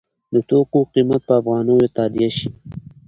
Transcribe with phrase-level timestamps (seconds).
[0.33, 2.49] د توکو قیمت په افغانیو تادیه شي.